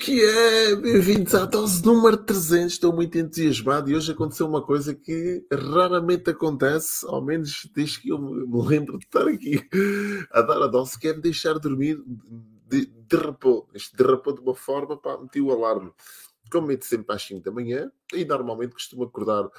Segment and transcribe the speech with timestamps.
[0.00, 0.76] que é?
[0.76, 2.72] Bem-vindos à dose número 300.
[2.72, 8.08] Estou muito entusiasmado e hoje aconteceu uma coisa que raramente acontece, ao menos desde que
[8.08, 9.62] eu me lembro de estar aqui
[10.32, 12.02] a dar a dose, que é me deixar dormir.
[12.66, 13.68] De, derrapou.
[13.74, 15.92] Este derrapou de uma forma, pá, meti o alarme
[16.50, 19.50] como meto sempre às 5 da manhã e normalmente costumo acordar uh,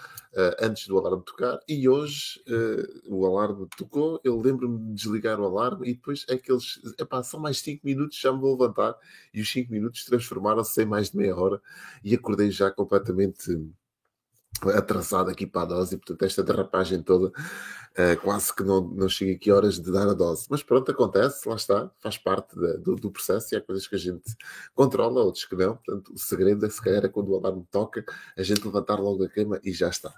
[0.60, 5.46] antes do alarme tocar e hoje uh, o alarme tocou, eu lembro-me de desligar o
[5.46, 6.52] alarme e depois é que
[7.00, 8.96] epá, são mais 5 minutos, já me vou levantar
[9.34, 11.62] e os 5 minutos transformaram-se em mais de meia hora
[12.04, 13.72] e acordei já completamente
[14.76, 17.32] atrasado aqui para a dose e portanto esta derrapagem toda
[17.92, 20.48] Uh, quase que não, não chega aqui horas de dar a dose.
[20.50, 24.00] Mas pronto, acontece, lá está, faz parte do, do, processo e há coisas que a
[24.00, 24.34] gente
[24.74, 25.76] controla, outros que não.
[25.76, 28.06] Portanto, o segredo é se calhar é quando o alarme toca,
[28.38, 30.10] a gente levantar logo da cama e já está.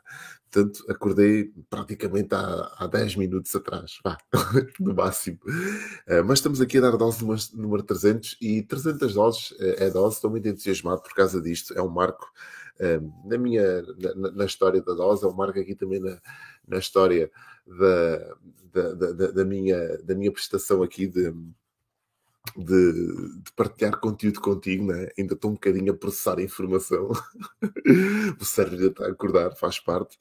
[0.51, 4.19] Portanto, acordei praticamente há, há 10 minutos atrás, vá,
[4.79, 5.39] no máximo.
[5.47, 9.85] Uh, mas estamos aqui a dar a dose número, número 300 e 300 doses é,
[9.85, 12.31] é dose, estou muito entusiasmado por causa disto, é um marco
[13.25, 13.81] na minha
[14.15, 16.19] na, na, história da dose, um marco aqui também na,
[16.67, 17.31] na história
[17.65, 21.31] da, da, da, da, minha, da minha prestação aqui de,
[22.57, 22.93] de,
[23.43, 25.09] de, partilhar conteúdo contigo, né?
[25.17, 27.11] ainda estou um bocadinho a processar a informação.
[28.39, 30.17] o cérebro está a acordar, faz parte.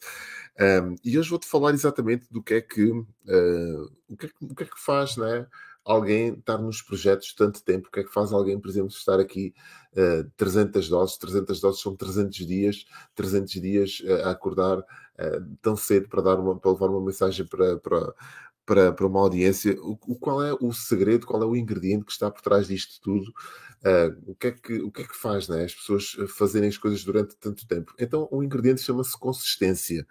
[0.60, 4.44] Um, e hoje vou-te falar exatamente do que é que, uh, o, que é que
[4.44, 5.46] o que é que faz, né?
[5.84, 7.88] Alguém estar nos projetos tanto tempo?
[7.88, 9.54] O que é que faz alguém, por exemplo, estar aqui
[9.92, 11.18] uh, 300 doses?
[11.18, 16.40] 300 doses são 300 dias, 300 dias uh, a acordar uh, tão cedo para, dar
[16.40, 18.14] uma, para levar uma mensagem para, para,
[18.64, 19.76] para, para uma audiência.
[19.80, 23.32] O, qual é o segredo, qual é o ingrediente que está por trás disto tudo?
[23.84, 26.78] Uh, o, que é que, o que é que faz né, as pessoas fazerem as
[26.78, 27.92] coisas durante tanto tempo?
[27.98, 30.06] Então, o ingrediente chama-se consistência.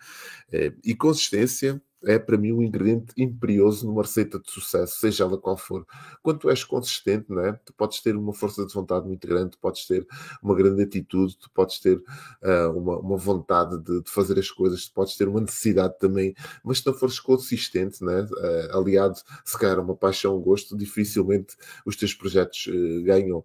[0.50, 5.38] Uh, e consistência é para mim um ingrediente imperioso numa receita de sucesso, seja ela
[5.38, 5.86] qual for.
[6.22, 7.54] Quando tu és consistente, não é?
[7.66, 10.06] tu podes ter uma força de vontade muito grande, tu podes ter
[10.42, 14.88] uma grande atitude, tu podes ter uh, uma, uma, vontade de, de, fazer as coisas,
[14.88, 18.24] tu podes ter uma necessidade também, mas se não fores consistente, não é?
[18.24, 23.44] Uh, aliado, se calhar, uma paixão, um gosto, dificilmente os teus projetos uh, ganham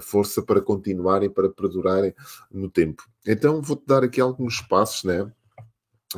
[0.00, 2.14] força para continuarem, para perdurarem
[2.50, 3.02] no tempo.
[3.26, 5.30] Então, vou-te dar aqui alguns passos, né?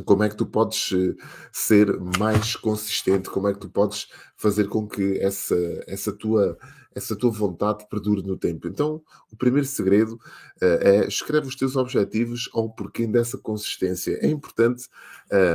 [0.04, 1.15] Como é que tu podes eh,
[1.53, 5.56] ser mais consistente, como é que tu podes fazer com que essa,
[5.87, 6.59] essa, tua,
[6.98, 8.69] essa tua vontade perdure no tempo.
[8.69, 14.19] Então, o primeiro segredo uh, é escreve os teus objetivos ao porquê dessa consistência.
[14.20, 14.88] É importante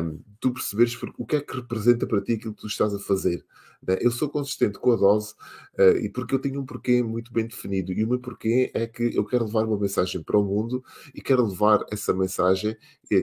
[0.03, 2.99] um, tu perceberes o que é que representa para ti aquilo que tu estás a
[2.99, 3.45] fazer.
[3.85, 3.97] Né?
[3.99, 5.33] Eu sou consistente com a dose
[5.77, 7.91] uh, e porque eu tenho um porquê muito bem definido.
[7.91, 10.83] E o meu porquê é que eu quero levar uma mensagem para o mundo
[11.13, 12.75] e quero levar essa mensagem,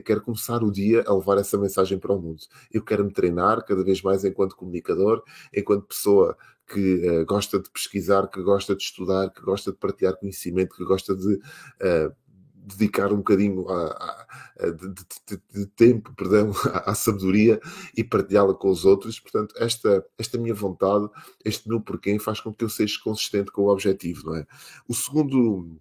[0.05, 2.41] quero começar o dia a levar essa mensagem para o mundo.
[2.71, 5.23] Eu quero me treinar cada vez mais enquanto comunicador,
[5.53, 6.37] enquanto pessoa
[6.71, 10.83] que uh, gosta de pesquisar, que gosta de estudar, que gosta de partilhar conhecimento, que
[10.83, 12.15] gosta de uh,
[12.55, 14.27] dedicar um bocadinho a,
[14.59, 17.59] a, de, de, de, tempo, perdão, à, à sabedoria
[17.95, 19.19] e partilhá-la com os outros.
[19.19, 21.09] Portanto, esta, esta minha vontade,
[21.43, 24.45] este meu porquê faz com que eu seja consistente com o objetivo, não é?
[24.87, 25.79] O segundo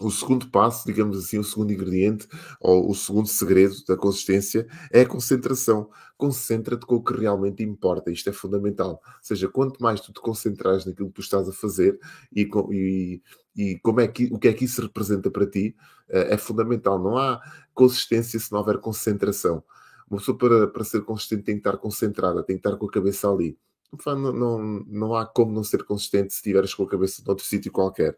[0.00, 2.28] o segundo passo, digamos assim, o segundo ingrediente
[2.60, 5.90] ou o segundo segredo da consistência é a concentração.
[6.16, 8.10] Concentra-te com o que realmente importa.
[8.10, 9.00] Isto é fundamental.
[9.04, 11.98] Ou seja, quanto mais tu te concentrares naquilo que tu estás a fazer
[12.34, 13.22] e, e,
[13.56, 15.76] e como é que, o que é que isso representa para ti,
[16.08, 16.98] eh, é fundamental.
[16.98, 17.40] Não há
[17.74, 19.62] consistência se não houver concentração.
[20.08, 22.90] Uma pessoa para, para ser consistente tem que estar concentrada, tem que estar com a
[22.90, 23.58] cabeça ali.
[24.06, 27.72] Não, não, não há como não ser consistente se estiveres com a cabeça noutro sítio
[27.72, 28.16] qualquer.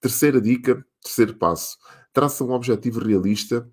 [0.00, 1.76] Terceira dica, terceiro passo:
[2.12, 3.68] traça um objetivo realista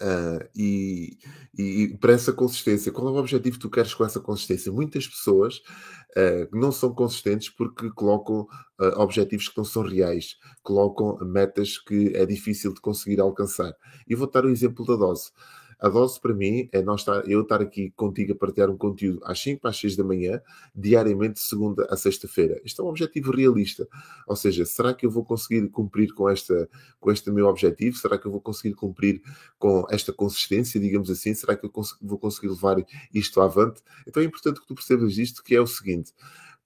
[0.00, 1.18] Uh, e,
[1.58, 4.70] e, para essa consistência, qual é o objetivo que tu queres com essa consistência?
[4.70, 8.42] Muitas pessoas uh, não são consistentes porque colocam
[8.80, 13.74] uh, objetivos que não são reais, colocam metas que é difícil de conseguir alcançar.
[14.06, 15.30] E vou dar o exemplo da dose.
[15.80, 19.20] A dose para mim é nós estar, eu estar aqui contigo a partilhar um conteúdo
[19.24, 20.40] às 5 às 6 da manhã,
[20.74, 22.60] diariamente, de segunda a sexta-feira.
[22.64, 23.86] Isto é um objetivo realista.
[24.26, 27.96] Ou seja, será que eu vou conseguir cumprir com, esta, com este meu objetivo?
[27.96, 29.22] Será que eu vou conseguir cumprir
[29.56, 31.32] com esta consistência, digamos assim?
[31.32, 32.76] Será que eu cons vou conseguir levar
[33.14, 33.80] isto avante?
[34.06, 36.12] Então é importante que tu percebas isto, que é o seguinte.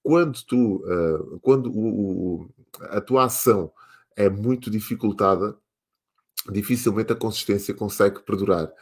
[0.02, 2.50] Quando tu, uh, quando o, o,
[2.80, 3.70] a tua ação
[4.16, 5.56] é muito dificultada,
[6.50, 8.72] dificilmente a consistência consegue perdurar.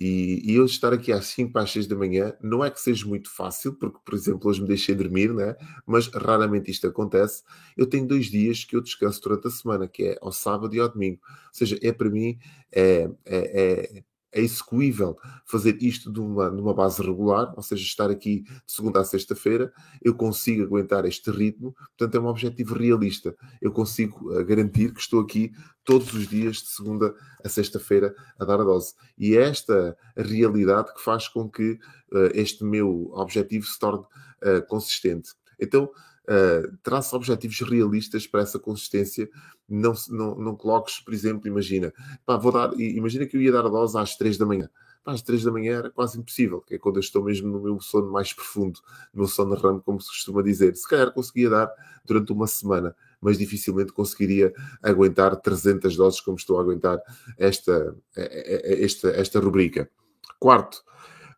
[0.00, 2.80] E, e eu estar aqui às 5 para às 6 da manhã não é que
[2.80, 5.56] seja muito fácil, porque, por exemplo, hoje me deixei dormir, né?
[5.84, 7.42] mas raramente isto acontece.
[7.76, 10.78] Eu tenho dois dias que eu descanso durante a semana, que é ao sábado e
[10.78, 11.20] ao domingo.
[11.24, 12.38] Ou seja, é para mim,
[12.70, 15.16] é, é, é é execuível
[15.46, 19.72] fazer isto numa, numa base regular, ou seja, estar aqui de segunda a sexta-feira,
[20.02, 23.34] eu consigo aguentar este ritmo, portanto é um objetivo realista.
[23.60, 25.52] Eu consigo uh, garantir que estou aqui
[25.84, 28.94] todos os dias, de segunda a sexta-feira, a dar a dose.
[29.16, 31.78] E é esta realidade que faz com que
[32.12, 35.30] uh, este meu objetivo se torne uh, consistente.
[35.58, 35.90] Então,
[36.28, 39.30] Uh, traça objetivos realistas para essa consistência.
[39.66, 41.90] Não, não, não coloques, por exemplo, imagina,
[42.26, 44.68] pá, vou dar, imagina que eu ia dar a dose às 3 da manhã.
[45.02, 47.62] Pá, às 3 da manhã era quase impossível, que é quando eu estou mesmo no
[47.62, 48.78] meu sono mais profundo,
[49.14, 50.76] no meu sono ramo, como se costuma dizer.
[50.76, 51.72] Se calhar conseguia dar
[52.04, 54.52] durante uma semana, mas dificilmente conseguiria
[54.82, 57.00] aguentar 300 doses como estou a aguentar
[57.38, 59.90] esta, esta, esta rubrica.
[60.38, 60.82] Quarto,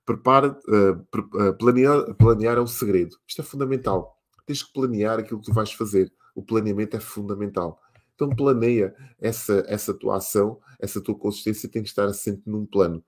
[0.05, 3.17] prepara, uh, planear, planear é o segredo.
[3.25, 4.20] Isto é fundamental
[4.51, 6.13] tens que planear aquilo que tu vais fazer.
[6.35, 7.81] O planeamento é fundamental.
[8.15, 13.03] Então planeia essa, essa tua ação, essa tua consistência tem que estar assente num plano.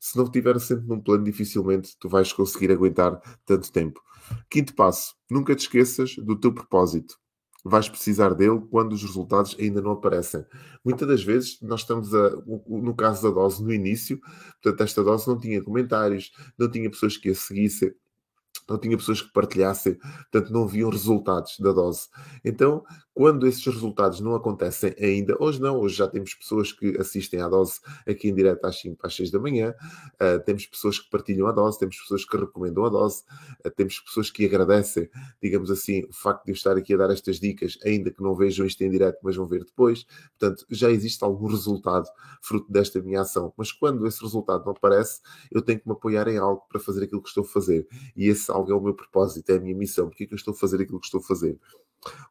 [0.00, 4.02] Se não estiver assente num plano, dificilmente tu vais conseguir aguentar tanto tempo.
[4.50, 7.14] Quinto passo, nunca te esqueças do teu propósito.
[7.64, 10.44] Vais precisar dele quando os resultados ainda não aparecem.
[10.84, 12.30] Muitas das vezes nós estamos a,
[12.66, 14.18] no caso da dose no início,
[14.62, 17.92] portanto, esta dose não tinha comentários, não tinha pessoas que a seguissem,
[18.70, 22.08] não tinha pessoas que partilhassem, portanto não viam resultados da dose.
[22.44, 22.82] Então,
[23.14, 27.48] quando esses resultados não acontecem ainda, hoje não, hoje já temos pessoas que assistem à
[27.48, 29.74] dose aqui em direto às 5 às 6 da manhã,
[30.14, 33.22] uh, temos pessoas que partilham a dose, temos pessoas que recomendam a dose,
[33.64, 35.08] uh, temos pessoas que agradecem,
[35.42, 38.34] digamos assim, o facto de eu estar aqui a dar estas dicas, ainda que não
[38.34, 40.06] vejam isto em direto, mas vão ver depois.
[40.38, 42.08] Portanto, já existe algum resultado
[42.40, 43.52] fruto desta minha ação.
[43.56, 45.20] Mas quando esse resultado não aparece,
[45.50, 47.86] eu tenho que me apoiar em algo para fazer aquilo que estou a fazer.
[48.16, 50.08] E esse algo é o meu propósito, é a minha missão.
[50.08, 51.58] Porque é que eu estou a fazer aquilo que estou a fazer?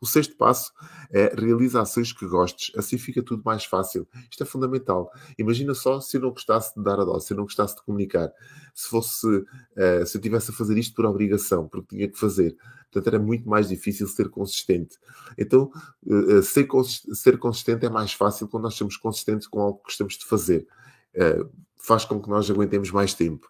[0.02, 0.72] O sexto passo
[1.12, 4.08] é realiza ações que gostes, assim fica tudo mais fácil.
[4.30, 5.12] Isto é fundamental.
[5.38, 7.84] Imagina só se eu não gostasse de dar a dose, se eu não gostasse de
[7.84, 8.32] comunicar,
[8.74, 12.56] se fosse, uh, se eu tivesse a fazer isto por obrigação, porque tinha que fazer.
[12.92, 14.98] Portanto, era muito mais difícil ser consistente.
[15.38, 15.72] Então,
[16.06, 16.68] uh, ser,
[17.14, 20.68] ser consistente é mais fácil quando nós somos consistentes com algo que gostamos de fazer.
[21.16, 23.50] Uh, faz com que nós aguentemos mais tempo.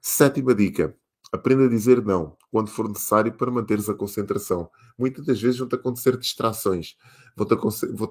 [0.00, 0.96] Sétima dica
[1.32, 4.70] Aprenda a dizer não quando for necessário para manteres a concentração.
[4.98, 6.94] Muitas das vezes vão-te acontecer distrações,
[7.34, 7.54] vão-te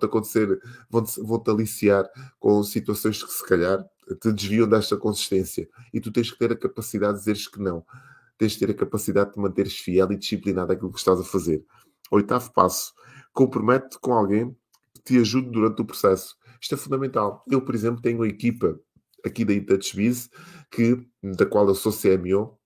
[0.05, 0.59] acontecer,
[0.89, 2.09] vão-te vão aliciar
[2.39, 3.85] com situações que se calhar
[4.19, 5.69] te desviam desta consistência.
[5.93, 7.85] E tu tens que ter a capacidade de dizeres que não.
[8.39, 11.63] Tens de ter a capacidade de manteres fiel e disciplinado àquilo que estás a fazer.
[12.09, 12.91] Oitavo passo.
[13.31, 14.55] Compromete-te com alguém
[14.95, 16.35] que te ajude durante o processo.
[16.59, 17.45] Isto é fundamental.
[17.47, 18.79] Eu, por exemplo, tenho uma equipa
[19.23, 20.29] aqui da ITouchBiz,
[20.71, 22.57] que, da qual eu sou CMO,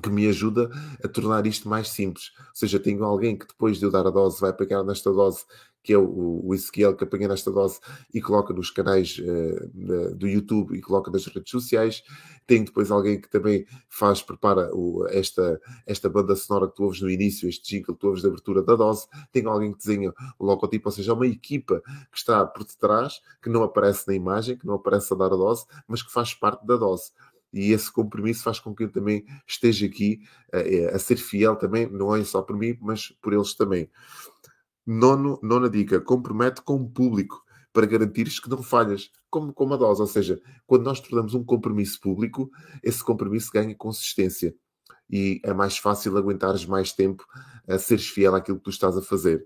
[0.00, 0.70] que me ajuda
[1.02, 2.32] a tornar isto mais simples.
[2.38, 5.44] Ou seja, tenho alguém que depois de eu dar a dose vai pegar nesta dose,
[5.82, 7.80] que é o, Ezequiel, que apanha nesta dose
[8.14, 12.02] e coloca nos canais uh, do YouTube e coloca nas redes sociais.
[12.46, 17.00] Tenho depois alguém que também faz, prepara o, esta, esta banda sonora que tu ouves
[17.00, 19.06] no início, este jingle que tu ouves de abertura da dose.
[19.32, 23.20] Tenho alguém que desenha o logotipo, ou seja, é uma equipa que está por detrás,
[23.42, 26.32] que não aparece na imagem, que não aparece a dar a dose, mas que faz
[26.32, 27.10] parte da dose
[27.52, 30.20] e esse compromisso faz com que eu também esteja aqui
[30.52, 33.90] a, a ser fiel também, não é só por mim, mas por eles também.
[34.86, 39.76] Nono, nona dica, compromete com o público para garantires que não falhas, como, como a
[39.76, 40.00] dose.
[40.00, 42.50] Ou seja, quando nós tornamos um compromisso público,
[42.82, 44.54] esse compromisso ganha consistência
[45.10, 47.24] e é mais fácil aguentares mais tempo
[47.68, 49.44] a seres fiel àquilo que tu estás a fazer.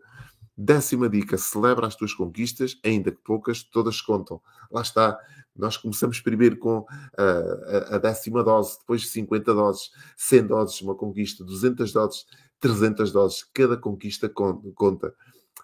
[0.57, 4.41] Décima dica: celebra as tuas conquistas, ainda que poucas, todas contam.
[4.71, 5.19] Lá está.
[5.55, 6.87] Nós começamos primeiro com uh,
[7.91, 12.27] a, a, décima dose, depois 50 doses, 100 doses, uma conquista, 200 doses,
[12.61, 13.45] 300 doses.
[13.55, 15.15] Cada conquista conta.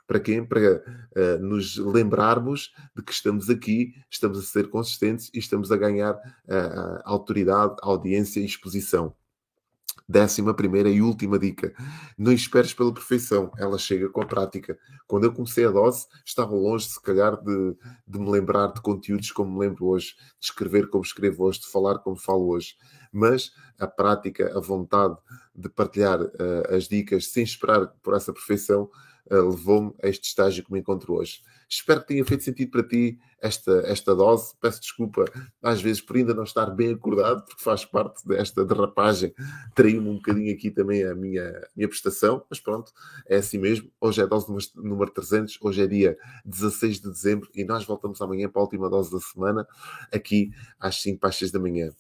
[0.06, 0.44] Para quem?
[0.44, 0.82] Para
[1.16, 6.14] uh, nos lembrarmos de que estamos aqui, estamos a ser consistentes e estamos a ganhar
[6.14, 9.14] uh, autoridade, audiência e exposição.
[10.12, 11.73] Décima primeira e última dica:
[12.19, 14.78] não esperes pela perfeição, ela chega com a prática.
[15.07, 17.75] Quando eu comecei a dose, estava longe, se calhar, de,
[18.07, 21.66] de me lembrar de conteúdos como me lembro hoje, de escrever como escrevo hoje, de
[21.66, 22.75] falar como falo hoje.
[23.12, 25.16] Mas a prática, a vontade
[25.54, 28.90] de partilhar uh, as dicas sem esperar por essa perfeição,
[29.31, 31.42] uh, levou-me a este estágio que me encontro hoje.
[31.69, 34.54] Espero que tenha feito sentido para ti esta, esta dose.
[34.61, 35.25] Peço desculpa,
[35.62, 39.35] às vezes, por ainda não estar bem acordado, porque faz parte desta derrapagem.
[39.75, 42.92] Traiu-me um bocadinho aqui também a minha, minha prestação, mas pronto,
[43.26, 43.90] é assim mesmo.
[44.00, 48.21] Hoje é a dose número 300, hoje é dia 16 de dezembro e nós voltamos
[48.21, 49.66] amanhã para a última dose da semana,
[50.12, 51.90] aqui às 5 para as 6 da manhã.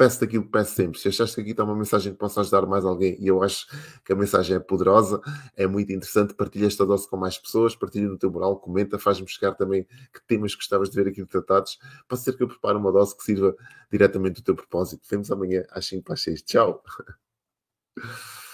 [0.00, 0.98] Peço aquilo que peço sempre.
[0.98, 3.66] Se achaste que aqui está uma mensagem que possa ajudar mais alguém e eu acho
[4.02, 5.20] que a mensagem é poderosa,
[5.54, 9.28] é muito interessante, partilha esta dose com mais pessoas, partilha no teu moral, comenta, faz-me
[9.28, 11.78] chegar também que temas gostavas de ver aqui tratados.
[12.08, 13.54] Pode ser que eu prepare uma dose que sirva
[13.92, 15.02] diretamente do teu propósito.
[15.10, 16.42] Vemos amanhã às 5 para as 6.
[16.44, 16.82] Tchau!